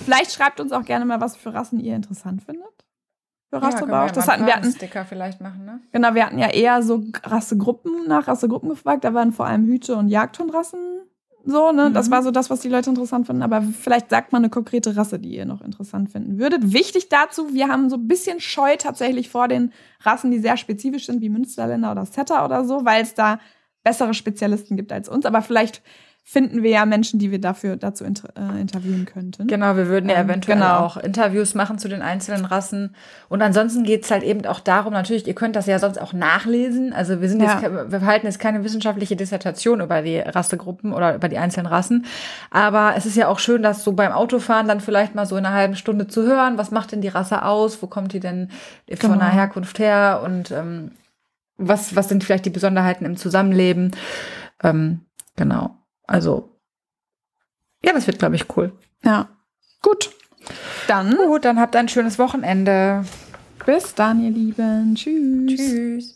[0.04, 2.66] Vielleicht schreibt uns auch gerne mal, was für Rassen ihr interessant findet.
[3.50, 3.88] Für Rassebauch.
[3.88, 5.80] Ja, das hatten wir hatten, Sticker vielleicht machen, ne?
[5.92, 9.04] Genau, wir hatten ja eher so Rassegruppen nach Rassegruppen gefragt.
[9.04, 10.80] Da waren vor allem Hüte- und Jagdhundrassen
[11.46, 11.90] so, ne?
[11.90, 11.94] Mhm.
[11.94, 13.42] Das war so das, was die Leute interessant finden.
[13.42, 16.72] Aber vielleicht sagt man eine konkrete Rasse, die ihr noch interessant finden würdet.
[16.72, 21.06] Wichtig dazu, wir haben so ein bisschen Scheu tatsächlich vor den Rassen, die sehr spezifisch
[21.06, 23.38] sind, wie Münsterländer oder Setter oder so, weil es da
[23.82, 25.26] bessere Spezialisten gibt als uns.
[25.26, 25.82] Aber vielleicht
[26.26, 29.46] finden wir ja Menschen, die wir dafür dazu inter äh, interviewen könnten.
[29.46, 30.78] Genau, wir würden ja ähm, eventuell genau.
[30.78, 32.96] auch Interviews machen zu den einzelnen Rassen.
[33.28, 36.14] Und ansonsten geht es halt eben auch darum, natürlich, ihr könnt das ja sonst auch
[36.14, 36.94] nachlesen.
[36.94, 37.60] Also wir sind ja.
[37.60, 42.06] jetzt, wir halten jetzt keine wissenschaftliche Dissertation über die Rassegruppen oder über die einzelnen Rassen.
[42.50, 45.44] Aber es ist ja auch schön, das so beim Autofahren dann vielleicht mal so in
[45.44, 46.56] einer halben Stunde zu hören.
[46.56, 47.82] Was macht denn die Rasse aus?
[47.82, 48.48] Wo kommt die denn
[48.88, 49.16] von genau.
[49.16, 50.22] der Herkunft her?
[50.24, 50.92] Und ähm,
[51.58, 53.90] was, was sind vielleicht die Besonderheiten im Zusammenleben?
[54.62, 55.02] Ähm,
[55.36, 55.76] genau.
[56.06, 56.54] Also,
[57.84, 58.72] ja, das wird, glaube ich, cool.
[59.04, 59.28] Ja.
[59.82, 60.10] Gut.
[60.86, 61.16] Dann.
[61.16, 63.04] Gut, dann habt ein schönes Wochenende.
[63.66, 64.94] Bis dann, ihr Lieben.
[64.94, 65.46] Tschüss.
[65.46, 66.12] Tschüss.